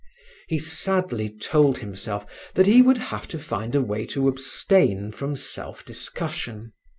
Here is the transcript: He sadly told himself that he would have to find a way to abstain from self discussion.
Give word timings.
He 0.47 0.57
sadly 0.57 1.29
told 1.29 1.77
himself 1.77 2.25
that 2.55 2.65
he 2.65 2.81
would 2.81 2.97
have 2.97 3.27
to 3.27 3.37
find 3.37 3.75
a 3.75 3.83
way 3.83 4.07
to 4.07 4.27
abstain 4.27 5.11
from 5.11 5.37
self 5.37 5.85
discussion. 5.85 6.73